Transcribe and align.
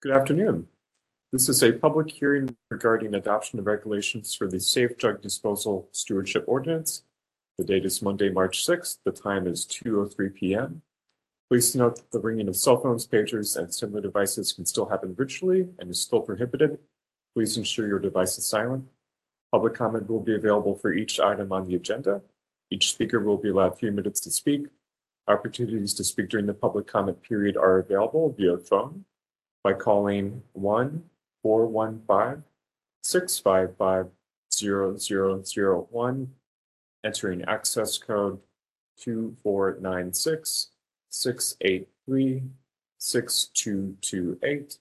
Good 0.00 0.12
afternoon. 0.12 0.68
This 1.32 1.48
is 1.48 1.60
a 1.60 1.72
public 1.72 2.08
hearing 2.08 2.56
regarding 2.70 3.16
adoption 3.16 3.58
of 3.58 3.66
regulations 3.66 4.32
for 4.32 4.46
the 4.46 4.60
Safe 4.60 4.96
Drug 4.96 5.20
Disposal 5.20 5.88
Stewardship 5.90 6.44
Ordinance. 6.46 7.02
The 7.58 7.64
date 7.64 7.84
is 7.84 8.00
Monday, 8.00 8.30
March 8.30 8.64
6th. 8.64 8.98
The 9.04 9.10
time 9.10 9.48
is 9.48 9.66
2:03 9.66 10.32
p.m. 10.36 10.82
Please 11.50 11.74
note 11.74 11.96
that 11.96 12.12
the 12.12 12.20
ringing 12.20 12.46
of 12.46 12.54
cell 12.54 12.80
phones, 12.80 13.08
pagers, 13.08 13.56
and 13.56 13.74
similar 13.74 14.00
devices 14.00 14.52
can 14.52 14.66
still 14.66 14.86
happen 14.86 15.16
virtually 15.16 15.68
and 15.80 15.90
is 15.90 16.00
still 16.00 16.20
prohibited. 16.20 16.78
Please 17.34 17.56
ensure 17.56 17.88
your 17.88 17.98
device 17.98 18.38
is 18.38 18.46
silent. 18.46 18.86
Public 19.50 19.74
comment 19.74 20.08
will 20.08 20.20
be 20.20 20.36
available 20.36 20.76
for 20.76 20.92
each 20.92 21.18
item 21.18 21.50
on 21.50 21.66
the 21.66 21.74
agenda. 21.74 22.22
Each 22.70 22.92
speaker 22.92 23.18
will 23.18 23.36
be 23.36 23.48
allowed 23.48 23.76
three 23.76 23.90
minutes 23.90 24.20
to 24.20 24.30
speak. 24.30 24.68
Opportunities 25.26 25.92
to 25.94 26.04
speak 26.04 26.28
during 26.28 26.46
the 26.46 26.54
public 26.54 26.86
comment 26.86 27.20
period 27.20 27.56
are 27.56 27.80
available 27.80 28.32
via 28.38 28.58
phone 28.58 29.04
by 29.62 29.72
calling 29.72 30.42
1 30.52 31.02
415 31.42 32.44
655 33.02 34.08
0001, 34.50 36.34
entering 37.04 37.44
access 37.44 37.98
code 37.98 38.40
2496 38.98 40.68
683 41.10 42.42
6228, 42.98 44.78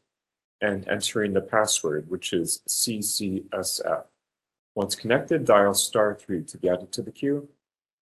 and 0.62 0.88
entering 0.88 1.34
the 1.34 1.42
password, 1.42 2.10
which 2.10 2.34
is 2.34 2.62
CCSF. 2.68 4.06
Once 4.76 4.96
connected, 4.96 5.46
dial 5.46 5.74
star 5.74 6.16
3 6.16 6.44
to 6.44 6.58
be 6.58 6.70
added 6.70 6.92
to 6.92 7.02
the 7.02 7.12
queue. 7.12 7.48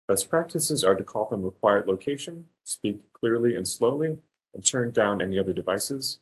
Best 0.08 0.30
practices 0.30 0.84
are 0.84 0.96
to 0.96 1.04
call 1.04 1.26
from 1.26 1.42
a 1.42 1.46
required 1.46 1.88
location, 1.88 2.46
speak 2.64 3.02
clearly 3.14 3.56
and 3.56 3.68
slowly, 3.68 4.18
and 4.54 4.66
turn 4.66 4.92
down 4.92 5.22
any 5.22 5.40
other 5.40 5.54
devices. 5.54 6.20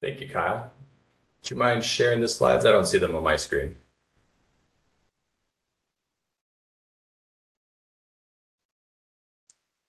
Thank 0.01 0.19
you, 0.19 0.27
Kyle. 0.27 0.71
Do 1.41 1.55
you 1.55 1.59
mind 1.59 1.83
sharing 1.83 2.21
the 2.21 2.27
slides? 2.27 2.65
I 2.65 2.71
don't 2.71 2.85
see 2.85 2.97
them 2.97 3.15
on 3.15 3.23
my 3.23 3.37
screen. 3.37 3.75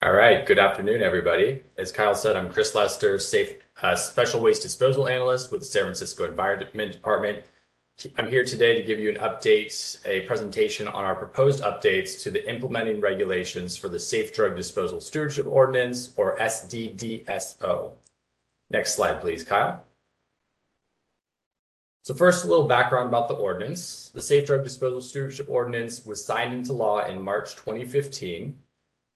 All 0.07 0.13
right. 0.13 0.45
Good 0.45 0.57
afternoon, 0.57 1.01
everybody. 1.01 1.63
As 1.77 1.91
Kyle 1.91 2.15
said, 2.15 2.37
I'm 2.37 2.49
Chris 2.49 2.73
Lester, 2.73 3.19
Safe 3.19 3.57
uh, 3.81 3.93
Special 3.93 4.39
Waste 4.39 4.61
Disposal 4.61 5.09
Analyst 5.09 5.51
with 5.51 5.59
the 5.59 5.65
San 5.65 5.83
Francisco 5.83 6.23
Environment 6.23 6.93
Department. 6.93 7.43
I'm 8.17 8.29
here 8.29 8.45
today 8.45 8.77
to 8.77 8.87
give 8.87 8.99
you 8.99 9.09
an 9.09 9.17
update, 9.17 9.97
a 10.05 10.21
presentation 10.21 10.87
on 10.87 11.03
our 11.03 11.13
proposed 11.13 11.61
updates 11.61 12.23
to 12.23 12.31
the 12.31 12.49
implementing 12.49 13.01
regulations 13.01 13.75
for 13.75 13.89
the 13.89 13.99
Safe 13.99 14.33
Drug 14.33 14.55
Disposal 14.55 15.01
Stewardship 15.01 15.45
Ordinance, 15.45 16.13
or 16.15 16.37
SDDSO. 16.37 17.91
Next 18.69 18.95
slide, 18.95 19.19
please, 19.19 19.43
Kyle. 19.43 19.83
So 22.03 22.13
first, 22.13 22.45
a 22.45 22.47
little 22.47 22.69
background 22.69 23.09
about 23.09 23.27
the 23.27 23.33
ordinance. 23.33 24.09
The 24.13 24.21
Safe 24.21 24.47
Drug 24.47 24.63
Disposal 24.63 25.01
Stewardship 25.01 25.47
Ordinance 25.49 26.05
was 26.05 26.23
signed 26.23 26.53
into 26.53 26.71
law 26.71 27.05
in 27.05 27.21
March 27.21 27.57
2015. 27.57 28.57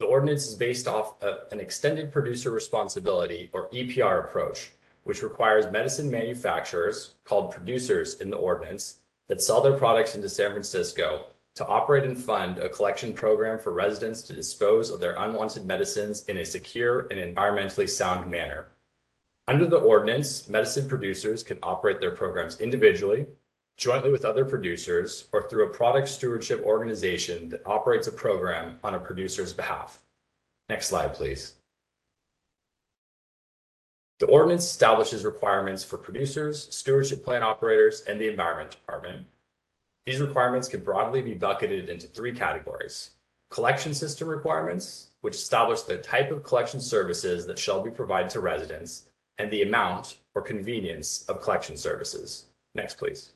The 0.01 0.07
ordinance 0.07 0.47
is 0.47 0.55
based 0.55 0.87
off 0.87 1.13
an 1.51 1.59
extended 1.59 2.11
producer 2.11 2.49
responsibility, 2.49 3.51
or 3.53 3.69
EPR 3.69 4.25
approach, 4.25 4.71
which 5.03 5.21
requires 5.21 5.71
medicine 5.71 6.09
manufacturers, 6.09 7.13
called 7.23 7.51
producers 7.51 8.15
in 8.15 8.31
the 8.31 8.35
ordinance, 8.35 8.95
that 9.27 9.43
sell 9.43 9.61
their 9.61 9.77
products 9.77 10.15
into 10.15 10.27
San 10.27 10.53
Francisco 10.53 11.27
to 11.53 11.67
operate 11.67 12.03
and 12.03 12.17
fund 12.17 12.57
a 12.57 12.67
collection 12.67 13.13
program 13.13 13.59
for 13.59 13.73
residents 13.73 14.23
to 14.23 14.33
dispose 14.33 14.89
of 14.89 14.99
their 14.99 15.13
unwanted 15.19 15.67
medicines 15.67 16.23
in 16.25 16.37
a 16.37 16.45
secure 16.45 17.01
and 17.11 17.19
environmentally 17.19 17.87
sound 17.87 18.29
manner. 18.29 18.69
Under 19.47 19.67
the 19.67 19.77
ordinance, 19.77 20.49
medicine 20.49 20.89
producers 20.89 21.43
can 21.43 21.59
operate 21.61 21.99
their 21.99 22.15
programs 22.15 22.59
individually, 22.59 23.27
jointly 23.77 24.11
with 24.11 24.25
other 24.25 24.45
producers, 24.45 25.27
or 25.33 25.49
through 25.49 25.65
a 25.65 25.73
product 25.73 26.07
stewardship 26.07 26.61
organization 26.63 27.49
that 27.49 27.65
operates 27.65 28.07
a 28.07 28.11
program 28.11 28.77
on 28.83 28.95
a 28.95 28.99
producer's 28.99 29.53
behalf. 29.53 29.99
Next 30.69 30.87
slide, 30.87 31.13
please. 31.13 31.53
The 34.19 34.27
ordinance 34.27 34.65
establishes 34.65 35.25
requirements 35.25 35.83
for 35.83 35.97
producers, 35.97 36.67
stewardship 36.69 37.25
plan 37.25 37.41
operators, 37.41 38.01
and 38.01 38.21
the 38.21 38.27
Environment 38.27 38.69
Department. 38.69 39.25
These 40.05 40.19
requirements 40.19 40.67
can 40.67 40.83
broadly 40.83 41.23
be 41.23 41.33
bucketed 41.33 41.89
into 41.89 42.05
three 42.05 42.31
categories: 42.31 43.11
collection 43.49 43.95
system 43.95 44.27
requirements, 44.27 45.09
which 45.21 45.35
establish 45.35 45.81
the 45.81 45.97
type 45.97 46.29
of 46.29 46.43
collection 46.43 46.79
services 46.79 47.47
that 47.47 47.57
shall 47.57 47.81
be 47.81 47.89
provided 47.89 48.29
to 48.31 48.41
residents, 48.41 49.05
and 49.39 49.49
the 49.49 49.63
amount 49.63 50.17
or 50.35 50.43
convenience 50.43 51.25
of 51.27 51.41
collection 51.41 51.75
services. 51.75 52.45
Next, 52.75 52.99
please. 52.99 53.31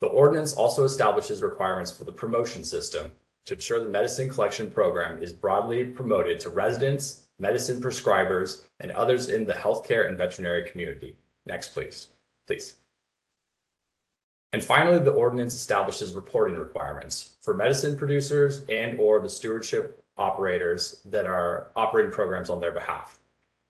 The 0.00 0.08
ordinance 0.08 0.52
also 0.52 0.84
establishes 0.84 1.42
requirements 1.42 1.90
for 1.90 2.04
the 2.04 2.12
promotion 2.12 2.64
system 2.64 3.12
to 3.46 3.54
ensure 3.54 3.82
the 3.82 3.88
medicine 3.88 4.28
collection 4.28 4.70
program 4.70 5.22
is 5.22 5.32
broadly 5.32 5.84
promoted 5.84 6.38
to 6.40 6.50
residents, 6.50 7.22
medicine 7.38 7.80
prescribers, 7.80 8.64
and 8.80 8.90
others 8.92 9.28
in 9.28 9.46
the 9.46 9.52
healthcare 9.54 10.08
and 10.08 10.18
veterinary 10.18 10.68
community. 10.68 11.16
Next, 11.46 11.68
please. 11.68 12.08
Please. 12.46 12.74
And 14.52 14.62
finally, 14.62 14.98
the 14.98 15.12
ordinance 15.12 15.54
establishes 15.54 16.14
reporting 16.14 16.56
requirements 16.56 17.36
for 17.42 17.54
medicine 17.54 17.96
producers 17.96 18.62
and/or 18.68 19.20
the 19.20 19.28
stewardship 19.28 20.02
operators 20.16 21.00
that 21.04 21.26
are 21.26 21.68
operating 21.76 22.10
programs 22.10 22.48
on 22.48 22.60
their 22.60 22.72
behalf, 22.72 23.18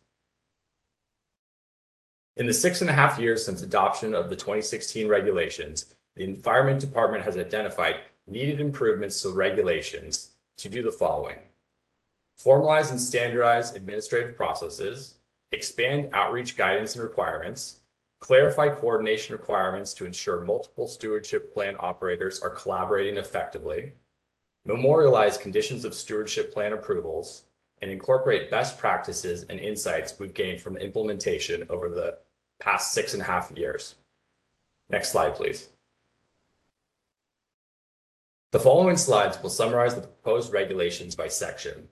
In 2.37 2.47
the 2.47 2.55
six 2.55 2.81
and 2.81 2.89
a 2.89 2.95
half 2.95 3.19
years 3.19 3.45
since 3.45 3.61
adoption 3.61 4.15
of 4.15 4.31
the 4.31 4.37
2016 4.37 5.07
regulations, 5.07 5.95
the 6.17 6.25
Environment 6.25 6.81
Department 6.81 7.25
has 7.25 7.37
identified 7.37 7.97
needed 8.27 8.59
improvements 8.59 9.21
to 9.21 9.29
regulations 9.31 10.31
to 10.57 10.71
do 10.71 10.83
the 10.83 10.91
following: 10.91 11.37
formalize 12.43 12.91
and 12.91 12.99
standardize 12.99 13.75
administrative 13.75 14.35
processes, 14.35 15.17
expand 15.51 16.09
outreach 16.15 16.57
guidance 16.57 16.95
and 16.95 17.05
requirements, 17.05 17.81
clarify 18.21 18.71
coordination 18.71 19.37
requirements 19.37 19.93
to 19.93 20.07
ensure 20.07 20.41
multiple 20.41 20.89
stewardship 20.89 21.53
plan 21.53 21.77
operators 21.81 22.41
are 22.41 22.49
collaborating 22.49 23.19
effectively, 23.19 23.93
memorialize 24.65 25.37
conditions 25.37 25.85
of 25.85 25.93
stewardship 25.93 26.51
plan 26.51 26.73
approvals, 26.73 27.43
and 27.83 27.91
incorporate 27.91 28.51
best 28.51 28.79
practices 28.79 29.45
and 29.51 29.59
insights 29.59 30.19
we've 30.19 30.33
gained 30.33 30.61
from 30.61 30.77
implementation 30.77 31.67
over 31.69 31.89
the 31.89 32.17
past 32.61 32.93
six 32.93 33.13
and 33.13 33.21
a 33.21 33.27
half 33.27 33.53
years. 33.57 33.97
Next 34.89 35.11
slide, 35.11 35.35
please. 35.35 35.69
The 38.53 38.61
following 38.61 38.97
slides 38.97 39.43
will 39.43 39.51
summarize 39.51 39.95
the 39.95 40.03
proposed 40.03 40.53
regulations 40.53 41.17
by 41.17 41.27
section. 41.27 41.89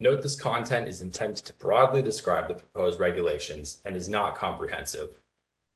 Note 0.00 0.22
this 0.22 0.40
content 0.40 0.88
is 0.88 1.02
intended 1.02 1.44
to 1.44 1.52
broadly 1.54 2.02
describe 2.02 2.48
the 2.48 2.54
proposed 2.54 2.98
regulations 2.98 3.78
and 3.84 3.94
is 3.94 4.08
not 4.08 4.36
comprehensive. 4.36 5.10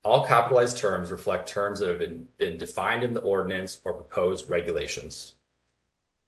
All 0.04 0.26
capitalized 0.26 0.78
terms 0.78 1.12
reflect 1.12 1.48
terms 1.48 1.78
that 1.78 1.88
have 1.88 1.98
been, 1.98 2.26
been 2.38 2.58
defined 2.58 3.04
in 3.04 3.14
the 3.14 3.20
ordinance 3.20 3.80
or 3.84 3.92
proposed 3.92 4.50
regulations. 4.50 5.34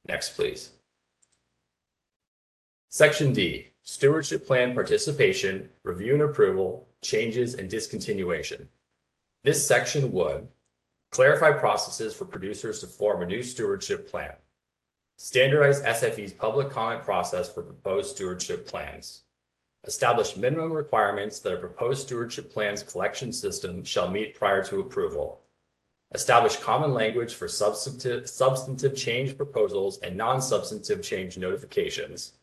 Next, 0.07 0.37
please. 0.37 0.71
Section 2.97 3.33
D, 3.33 3.73
stewardship 3.83 4.47
plan 4.47 4.73
participation, 4.73 5.69
review 5.83 6.13
and 6.15 6.23
approval, 6.23 6.87
changes 7.03 7.55
and 7.55 7.69
discontinuation. 7.69 8.69
This 9.43 9.67
section 9.67 10.13
would 10.13 10.47
clarify 11.11 11.51
processes 11.51 12.15
for 12.15 12.25
producers 12.25 12.79
to 12.79 12.87
form 12.87 13.21
a 13.21 13.27
new 13.27 13.43
stewardship 13.43 14.09
plan, 14.09 14.35
standardize 15.19 15.83
SFE's 15.83 16.33
public 16.35 16.71
comment 16.71 17.03
process 17.03 17.53
for 17.53 17.65
proposed 17.65 18.15
stewardship 18.15 18.65
plans, 18.65 19.23
establish 19.89 20.37
minimum 20.37 20.71
requirements 20.71 21.41
that 21.41 21.55
a 21.55 21.57
proposed 21.57 22.03
stewardship 22.03 22.53
plan's 22.53 22.85
collection 22.85 23.33
system 23.33 23.83
shall 23.83 24.09
meet 24.09 24.39
prior 24.39 24.63
to 24.63 24.79
approval, 24.79 25.41
establish 26.15 26.59
common 26.59 26.95
language 26.95 27.35
for 27.35 27.49
substantive, 27.49 28.29
substantive 28.29 28.95
change 28.95 29.37
proposals 29.37 29.99
and 29.99 30.17
non-substantive 30.17 31.03
change 31.03 31.37
notifications, 31.37 32.35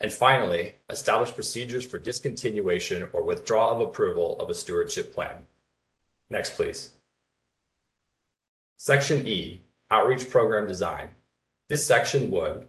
and 0.00 0.12
finally, 0.12 0.76
establish 0.88 1.34
procedures 1.34 1.86
for 1.86 1.98
discontinuation 1.98 3.08
or 3.12 3.22
withdrawal 3.22 3.72
of 3.72 3.80
approval 3.80 4.38
of 4.40 4.48
a 4.48 4.54
stewardship 4.54 5.14
plan. 5.14 5.46
Next, 6.30 6.54
please. 6.54 6.90
Section 8.78 9.26
E, 9.26 9.60
Outreach 9.90 10.30
Program 10.30 10.66
Design. 10.66 11.10
This 11.68 11.84
section 11.84 12.30
would 12.30 12.66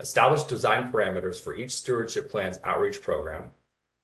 establish 0.00 0.42
design 0.42 0.90
parameters 0.90 1.40
for 1.40 1.54
each 1.54 1.70
stewardship 1.70 2.28
plan's 2.28 2.58
outreach 2.64 3.00
program, 3.00 3.44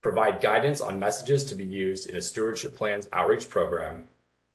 provide 0.00 0.40
guidance 0.40 0.80
on 0.80 1.00
messages 1.00 1.44
to 1.44 1.56
be 1.56 1.64
used 1.64 2.08
in 2.08 2.16
a 2.16 2.22
stewardship 2.22 2.76
plan's 2.76 3.08
outreach 3.12 3.48
program, 3.48 4.04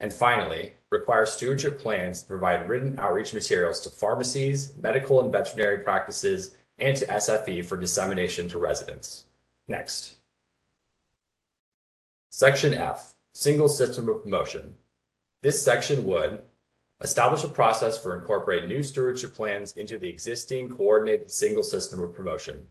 and 0.00 0.12
finally, 0.12 0.72
require 0.90 1.26
stewardship 1.26 1.78
plans 1.78 2.22
to 2.22 2.28
provide 2.28 2.68
written 2.68 2.98
outreach 2.98 3.34
materials 3.34 3.80
to 3.80 3.90
pharmacies, 3.90 4.72
medical 4.80 5.20
and 5.20 5.30
veterinary 5.30 5.78
practices, 5.78 6.56
and 6.78 6.96
to 6.96 7.06
SFE 7.06 7.64
for 7.64 7.76
dissemination 7.76 8.48
to 8.48 8.58
residents. 8.58 9.26
Next. 9.68 10.16
Section 12.30 12.74
F, 12.74 13.14
Single 13.32 13.68
System 13.68 14.08
of 14.08 14.22
Promotion. 14.22 14.74
This 15.42 15.62
section 15.62 16.04
would 16.04 16.42
establish 17.00 17.44
a 17.44 17.48
process 17.48 17.98
for 18.02 18.18
incorporating 18.18 18.68
new 18.68 18.82
stewardship 18.82 19.34
plans 19.34 19.72
into 19.72 19.98
the 19.98 20.08
existing 20.08 20.68
coordinated 20.68 21.30
single 21.30 21.62
system 21.62 22.02
of 22.02 22.14
promotion. 22.14 22.66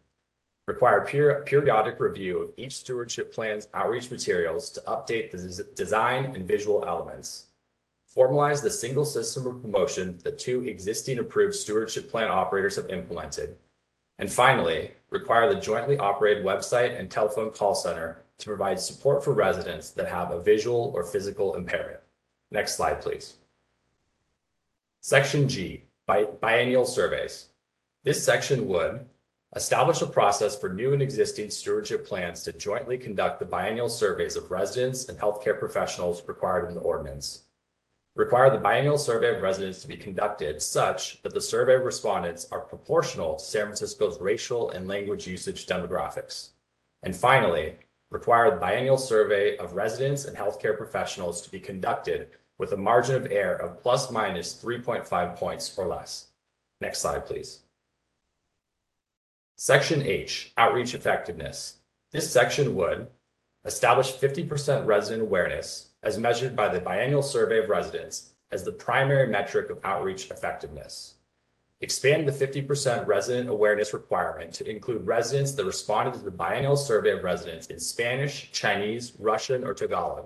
Require 0.67 1.01
peri- 1.01 1.43
periodic 1.43 1.99
review 1.99 2.39
of 2.39 2.51
each 2.57 2.77
stewardship 2.77 3.33
plan's 3.33 3.67
outreach 3.73 4.09
materials 4.09 4.69
to 4.71 4.81
update 4.81 5.31
the 5.31 5.37
des- 5.37 5.73
design 5.75 6.25
and 6.35 6.47
visual 6.47 6.83
elements. 6.85 7.47
Formalize 8.15 8.61
the 8.61 8.69
single 8.69 9.05
system 9.05 9.45
of 9.47 9.61
promotion 9.61 10.17
that 10.23 10.39
two 10.39 10.63
existing 10.67 11.19
approved 11.19 11.55
stewardship 11.55 12.09
plan 12.09 12.29
operators 12.29 12.75
have 12.75 12.89
implemented 12.89 13.57
and 14.19 14.31
finally, 14.31 14.91
require 15.09 15.53
the 15.53 15.59
jointly 15.59 15.97
operated 15.97 16.43
website 16.43 16.99
and 16.99 17.09
telephone 17.09 17.51
call 17.51 17.75
center 17.75 18.23
to 18.37 18.45
provide 18.45 18.79
support 18.79 19.23
for 19.23 19.33
residents 19.33 19.91
that 19.91 20.07
have 20.07 20.31
a 20.31 20.41
visual 20.41 20.91
or 20.95 21.03
physical 21.03 21.55
impairment. 21.55 21.99
Next 22.51 22.75
slide, 22.75 23.01
please. 23.01 23.35
Section 25.01 25.49
G, 25.49 25.83
bi- 26.05 26.25
biennial 26.41 26.85
surveys. 26.85 27.47
This 28.03 28.23
section 28.23 28.67
would 28.67 29.05
establish 29.55 30.01
a 30.01 30.07
process 30.07 30.57
for 30.59 30.73
new 30.73 30.93
and 30.93 31.01
existing 31.01 31.49
stewardship 31.49 32.05
plans 32.07 32.43
to 32.43 32.53
jointly 32.53 32.97
conduct 32.97 33.39
the 33.39 33.45
biennial 33.45 33.89
surveys 33.89 34.35
of 34.35 34.49
residents 34.49 35.09
and 35.09 35.17
healthcare 35.17 35.57
professionals 35.57 36.27
required 36.27 36.67
in 36.67 36.75
the 36.75 36.81
ordinance 36.81 37.43
require 38.15 38.51
the 38.51 38.57
biennial 38.57 38.97
survey 38.97 39.35
of 39.35 39.41
residents 39.41 39.81
to 39.81 39.87
be 39.87 39.97
conducted 39.97 40.61
such 40.61 41.21
that 41.23 41.33
the 41.33 41.41
survey 41.41 41.75
respondents 41.75 42.47
are 42.51 42.59
proportional 42.59 43.35
to 43.35 43.43
San 43.43 43.65
Francisco's 43.65 44.21
racial 44.21 44.69
and 44.69 44.87
language 44.87 45.25
usage 45.25 45.65
demographics. 45.65 46.49
And 47.01 47.15
finally, 47.15 47.75
require 48.11 48.51
the 48.51 48.57
biennial 48.57 48.99
survey 48.99 49.57
of 49.57 49.73
residents 49.73 50.25
and 50.25 50.37
healthcare 50.37 50.77
professionals 50.77 51.41
to 51.41 51.49
be 51.49 51.59
conducted 51.59 52.29
with 52.59 52.71
a 52.73 52.77
margin 52.77 53.15
of 53.15 53.31
error 53.31 53.55
of 53.55 53.81
plus 53.81 54.11
minus 54.11 54.53
3.5 54.63 55.35
points 55.35 55.75
or 55.75 55.87
less. 55.87 56.27
Next 56.81 56.99
slide, 56.99 57.25
please. 57.25 57.61
Section 59.55 60.03
H, 60.03 60.53
Outreach 60.57 60.93
Effectiveness. 60.93 61.77
This 62.11 62.31
section 62.31 62.75
would 62.75 63.07
establish 63.65 64.13
50% 64.13 64.85
resident 64.85 65.23
awareness 65.23 65.92
as 66.03 66.17
measured 66.17 66.55
by 66.55 66.67
the 66.67 66.79
biennial 66.79 67.23
survey 67.23 67.59
of 67.59 67.69
residents 67.69 68.33
as 68.51 68.63
the 68.63 68.71
primary 68.71 69.27
metric 69.27 69.69
of 69.69 69.79
outreach 69.83 70.29
effectiveness. 70.29 71.15
Expand 71.81 72.27
the 72.27 72.31
50% 72.31 73.07
resident 73.07 73.49
awareness 73.49 73.93
requirement 73.93 74.53
to 74.53 74.69
include 74.69 75.07
residents 75.07 75.53
that 75.53 75.65
responded 75.65 76.13
to 76.13 76.19
the 76.21 76.31
biennial 76.31 76.77
survey 76.77 77.11
of 77.11 77.23
residents 77.23 77.67
in 77.67 77.79
Spanish, 77.79 78.51
Chinese, 78.51 79.13
Russian, 79.19 79.63
or 79.65 79.73
Tagalog. 79.73 80.25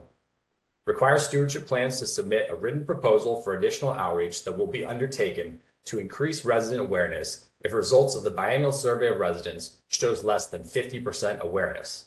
Require 0.86 1.18
stewardship 1.18 1.66
plans 1.66 2.00
to 2.00 2.06
submit 2.06 2.50
a 2.50 2.56
written 2.56 2.86
proposal 2.86 3.42
for 3.42 3.56
additional 3.56 3.92
outreach 3.92 4.44
that 4.44 4.58
will 4.58 4.68
be 4.68 4.86
undertaken 4.86 5.60
to 5.86 6.00
increase 6.00 6.46
resident 6.46 6.82
awareness 6.82 7.46
if 7.62 7.74
results 7.74 8.16
of 8.16 8.24
the 8.24 8.32
biennial 8.32 8.72
survey 8.72 9.08
of 9.08 9.20
residents 9.20 9.78
shows 9.88 10.24
less 10.24 10.48
than 10.48 10.64
50% 10.64 11.40
awareness. 11.40 12.06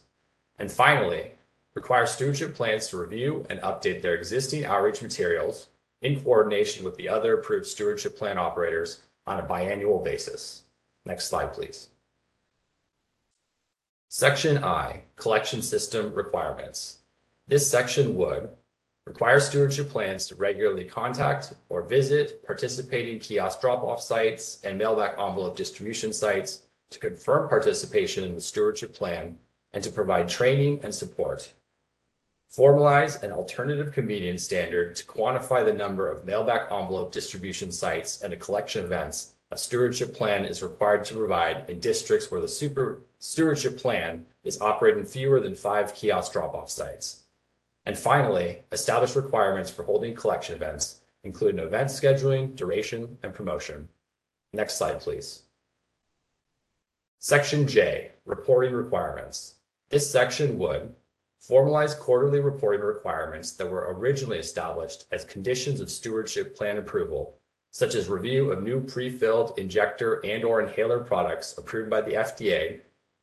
And 0.58 0.70
finally, 0.70 1.32
require 1.74 2.06
stewardship 2.06 2.54
plans 2.54 2.88
to 2.88 2.96
review 2.96 3.46
and 3.48 3.60
update 3.60 4.02
their 4.02 4.14
existing 4.14 4.64
outreach 4.64 5.02
materials 5.02 5.68
in 6.02 6.20
coordination 6.20 6.84
with 6.84 6.96
the 6.96 7.08
other 7.08 7.34
approved 7.34 7.66
stewardship 7.66 8.16
plan 8.16 8.38
operators 8.38 9.02
on 9.26 9.38
a 9.38 9.46
biannual 9.46 10.02
basis. 10.02 10.62
Next 11.06 11.26
slide, 11.28 11.52
please. 11.52 11.88
Section 14.08 14.64
I, 14.64 15.02
Collection 15.16 15.62
System 15.62 16.12
Requirements. 16.14 16.98
This 17.46 17.70
section 17.70 18.16
would 18.16 18.50
require 19.06 19.40
stewardship 19.40 19.88
plans 19.88 20.26
to 20.26 20.34
regularly 20.34 20.84
contact 20.84 21.54
or 21.68 21.82
visit 21.82 22.44
participating 22.44 23.18
kiosk 23.18 23.60
drop-off 23.60 24.00
sites 24.00 24.58
and 24.64 24.80
mailback 24.80 25.12
envelope 25.12 25.56
distribution 25.56 26.12
sites 26.12 26.62
to 26.90 26.98
confirm 26.98 27.48
participation 27.48 28.24
in 28.24 28.34
the 28.34 28.40
stewardship 28.40 28.92
plan 28.92 29.38
and 29.72 29.82
to 29.84 29.90
provide 29.90 30.28
training 30.28 30.80
and 30.82 30.94
support 30.94 31.52
Formalize 32.56 33.22
an 33.22 33.32
alternative 33.32 33.92
convenience 33.92 34.42
standard 34.42 34.96
to 34.96 35.04
quantify 35.06 35.64
the 35.64 35.72
number 35.72 36.10
of 36.10 36.24
mailback 36.24 36.72
envelope 36.72 37.12
distribution 37.12 37.70
sites 37.70 38.22
and 38.22 38.38
collection 38.40 38.84
events 38.84 39.34
a 39.52 39.56
stewardship 39.56 40.14
plan 40.14 40.44
is 40.44 40.62
required 40.62 41.04
to 41.06 41.14
provide 41.14 41.68
in 41.68 41.80
districts 41.80 42.30
where 42.30 42.40
the 42.40 42.46
super 42.46 43.02
stewardship 43.18 43.78
plan 43.78 44.24
is 44.44 44.60
operating 44.60 45.04
fewer 45.04 45.40
than 45.40 45.56
five 45.56 45.92
kiosk 45.92 46.32
drop-off 46.32 46.70
sites. 46.70 47.24
And 47.84 47.98
finally, 47.98 48.62
establish 48.70 49.16
requirements 49.16 49.68
for 49.70 49.82
holding 49.82 50.14
collection 50.14 50.54
events, 50.54 51.00
including 51.24 51.58
event 51.58 51.88
scheduling, 51.88 52.54
duration, 52.54 53.18
and 53.24 53.34
promotion. 53.34 53.88
Next 54.52 54.76
slide, 54.76 55.00
please. 55.00 55.42
Section 57.18 57.66
J, 57.66 58.12
reporting 58.24 58.72
requirements. 58.72 59.56
This 59.88 60.08
section 60.08 60.58
would 60.58 60.94
formalize 61.40 61.98
quarterly 61.98 62.40
reporting 62.40 62.82
requirements 62.82 63.52
that 63.52 63.70
were 63.70 63.94
originally 63.94 64.38
established 64.38 65.06
as 65.10 65.24
conditions 65.24 65.80
of 65.80 65.90
stewardship 65.90 66.54
plan 66.54 66.76
approval, 66.76 67.38
such 67.70 67.94
as 67.94 68.08
review 68.08 68.52
of 68.52 68.62
new 68.62 68.80
pre-filled 68.80 69.58
injector 69.58 70.24
and 70.24 70.44
or 70.44 70.60
inhaler 70.60 71.00
products 71.00 71.56
approved 71.56 71.88
by 71.88 72.00
the 72.00 72.12
FDA 72.12 72.80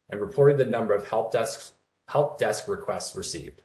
and 0.09 0.19
reporting 0.19 0.57
the 0.57 0.65
number 0.65 0.95
of 0.95 1.07
help 1.07 1.31
desk, 1.31 1.73
help 2.07 2.39
desk 2.39 2.67
requests 2.67 3.15
received. 3.15 3.61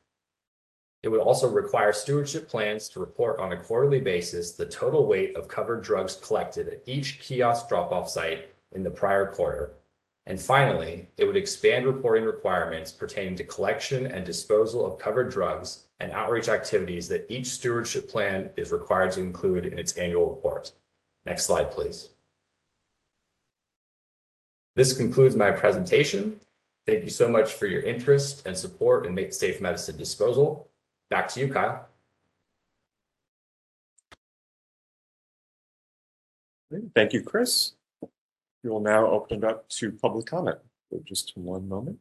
It 1.03 1.09
would 1.09 1.21
also 1.21 1.51
require 1.51 1.93
stewardship 1.93 2.49
plans 2.49 2.89
to 2.91 3.01
report 3.01 3.41
on 3.41 3.53
a 3.53 3.57
quarterly 3.57 4.01
basis 4.01 4.53
the 4.53 4.67
total 4.67 5.07
weight 5.07 5.35
of 5.35 5.49
covered 5.49 5.83
drugs 5.83 6.17
collected 6.17 6.69
at 6.69 6.83
each 6.87 7.21
kiosk 7.21 7.69
drop-off 7.69 8.09
site 8.09 8.51
in 8.73 8.83
the 8.83 8.91
prior 8.91 9.27
quarter 9.27 9.75
and 10.27 10.41
finally, 10.41 11.09
it 11.17 11.25
would 11.25 11.37
expand 11.37 11.85
reporting 11.85 12.25
requirements 12.25 12.93
pertaining 12.93 13.35
to 13.37 13.45
collection 13.45 14.07
and 14.07 14.25
disposal 14.25 14.87
of 14.87 14.99
covered 14.99 15.31
drugs 15.31 15.87
and 15.99 16.13
outreach 16.13 16.49
activities 16.49 17.09
that 17.09 17.27
each 17.29 17.47
stewardship 17.47 18.09
plan 18.09 18.51
is 18.57 18.71
required 18.71 19.11
to 19.13 19.21
include 19.21 19.67
in 19.67 19.79
its 19.79 19.95
annual 19.95 20.31
report. 20.31 20.73
Next 21.27 21.47
slide, 21.47 21.73
please. 21.73 22.11
This 24.77 24.97
concludes 24.97 25.35
my 25.35 25.51
presentation. 25.51 26.41
Thank 26.87 27.05
you 27.05 27.11
so 27.11 27.29
much 27.29 27.53
for 27.55 27.67
your 27.67 27.83
interest 27.83 28.47
and 28.47 28.57
support 28.57 29.07
in 29.07 29.15
Make 29.15 29.33
Safe 29.33 29.61
Medicine 29.61 29.97
Disposal. 29.97 30.69
Back 31.11 31.29
to 31.29 31.41
you, 31.41 31.53
Kyle. 31.53 31.89
Thank 36.95 37.13
you, 37.13 37.23
Chris. 37.23 37.73
We 38.63 38.71
will 38.71 38.81
now 38.81 39.07
open 39.07 39.39
it 39.39 39.45
up 39.45 39.69
to 39.71 39.91
public 39.93 40.27
comment. 40.27 40.59
for 40.89 41.01
Just 41.05 41.37
one 41.37 41.69
moment. 41.69 41.99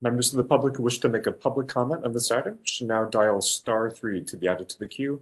Members 0.00 0.32
of 0.32 0.36
the 0.36 0.44
public 0.44 0.76
who 0.76 0.84
wish 0.84 1.00
to 1.00 1.08
make 1.08 1.26
a 1.26 1.32
public 1.32 1.66
comment 1.66 2.04
on 2.04 2.12
this 2.12 2.30
item 2.30 2.60
should 2.62 2.86
now 2.86 3.04
dial 3.04 3.40
star 3.40 3.90
three 3.90 4.22
to 4.22 4.36
be 4.36 4.46
added 4.46 4.68
to 4.68 4.78
the 4.78 4.86
queue. 4.86 5.20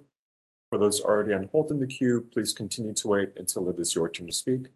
For 0.69 0.79
those 0.79 1.01
already 1.01 1.33
on 1.33 1.49
hold 1.51 1.71
in 1.71 1.81
the 1.81 1.87
queue, 1.87 2.27
please 2.31 2.53
continue 2.53 2.93
to 2.93 3.09
wait 3.09 3.33
until 3.37 3.71
it 3.71 3.79
is 3.79 3.95
your 3.95 4.11
turn 4.11 4.27
to 4.27 4.33
speak. 4.35 4.67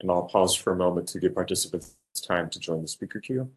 And 0.00 0.10
I'll 0.10 0.28
pause 0.28 0.54
for 0.54 0.72
a 0.72 0.76
moment 0.76 1.08
to 1.08 1.18
give 1.18 1.34
participants 1.34 1.96
time 2.20 2.50
to 2.50 2.60
join 2.60 2.82
the 2.82 2.88
speaker 2.88 3.20
queue. 3.20 3.50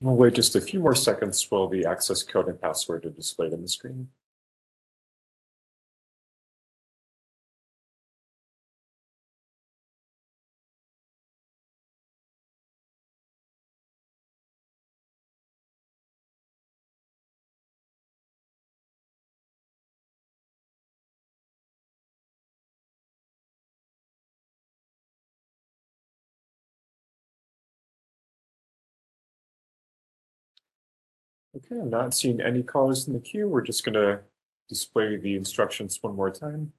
We'll 0.00 0.16
wait 0.16 0.34
just 0.34 0.56
a 0.56 0.60
few 0.60 0.80
more 0.80 0.94
seconds 0.94 1.46
while 1.50 1.68
the 1.68 1.86
access 1.86 2.22
code 2.22 2.48
and 2.48 2.60
password 2.60 3.06
are 3.06 3.10
displayed 3.10 3.52
on 3.52 3.62
the 3.62 3.68
screen. 3.68 4.08
Okay, 31.56 31.80
I'm 31.80 31.90
not 31.90 32.14
seeing 32.14 32.40
any 32.40 32.62
callers 32.62 33.06
in 33.06 33.12
the 33.12 33.20
queue. 33.20 33.48
We're 33.48 33.62
just 33.62 33.84
gonna 33.84 34.22
display 34.68 35.16
the 35.16 35.36
instructions 35.36 35.98
one 36.00 36.16
more 36.16 36.30
time. 36.30 36.72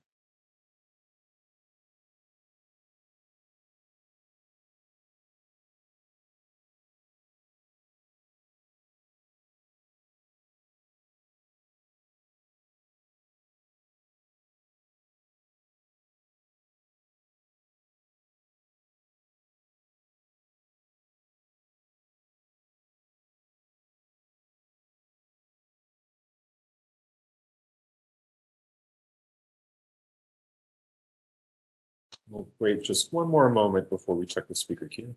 We'll 32.30 32.48
wait 32.60 32.84
just 32.84 33.14
one 33.14 33.28
more 33.30 33.50
moment 33.50 33.90
before 33.90 34.16
we 34.16 34.26
check 34.26 34.48
the 34.48 34.56
speaker 34.56 34.88
queue. 34.88 35.16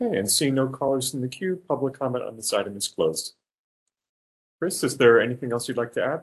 Okay, 0.00 0.16
and 0.16 0.30
seeing 0.30 0.54
no 0.54 0.68
callers 0.68 1.12
in 1.14 1.20
the 1.20 1.28
queue, 1.28 1.60
public 1.66 1.98
comment 1.98 2.24
on 2.24 2.36
this 2.36 2.52
item 2.52 2.76
is 2.76 2.86
closed. 2.86 3.34
Chris, 4.58 4.82
is 4.82 4.96
there 4.96 5.20
anything 5.20 5.52
else 5.52 5.68
you'd 5.68 5.76
like 5.76 5.92
to 5.92 6.04
add? 6.04 6.20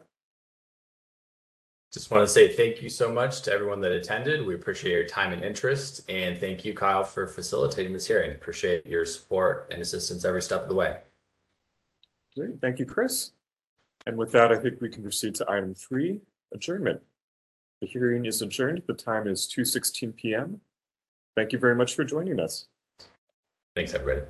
Just 1.94 2.12
want 2.12 2.28
to 2.28 2.28
say 2.28 2.52
thank 2.52 2.82
you 2.82 2.90
so 2.90 3.10
much 3.10 3.42
to 3.44 3.54
everyone 3.54 3.80
that 3.82 3.94
attended. 3.94 4.46
We 4.46 4.56
appreciate 4.56 4.92
your 4.92 5.06
time 5.06 5.32
and 5.32 5.42
interest. 5.42 6.02
And 6.10 6.38
thank 6.38 6.66
you, 6.66 6.74
Kyle, 6.74 7.06
for 7.06 7.26
facilitating 7.26 7.94
this 7.94 8.06
hearing. 8.06 8.32
Appreciate 8.32 8.86
your 8.86 9.06
support 9.06 9.70
and 9.72 9.82
assistance 9.82 10.26
every 10.26 10.42
step 10.42 10.64
of 10.64 10.68
the 10.68 10.76
way. 10.76 10.98
Great, 12.36 12.60
thank 12.60 12.80
you, 12.80 12.86
Chris. 12.86 13.32
And 14.06 14.18
with 14.18 14.34
that, 14.34 14.52
I 14.52 14.58
think 14.58 14.82
we 14.82 14.90
can 14.90 15.04
proceed 15.04 15.36
to 15.36 15.50
item 15.50 15.74
three, 15.74 16.20
adjournment. 16.54 17.02
The 17.82 17.88
hearing 17.88 18.26
is 18.26 18.42
adjourned. 18.42 18.84
The 18.88 18.94
time 18.94 19.28
is 19.28 19.48
two 19.48 19.64
sixteen 19.64 20.12
PM. 20.12 20.60
Thank 21.36 21.54
you 21.54 21.60
very 21.60 21.76
much 21.76 21.96
for 21.96 22.04
joining 22.04 22.40
us. 22.40 22.68
Thanks, 23.76 23.94
everybody. 23.94 24.28